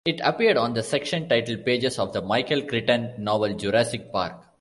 It 0.03 0.19
appeared 0.23 0.57
on 0.57 0.73
the 0.73 0.81
section 0.81 1.29
title 1.29 1.57
pages 1.57 1.99
of 1.99 2.11
the 2.11 2.23
Michael 2.23 2.63
Crichton 2.63 3.13
novel 3.19 3.53
"Jurassic 3.53 4.11
Park". 4.11 4.45